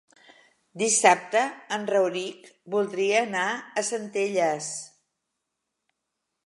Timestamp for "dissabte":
0.83-1.43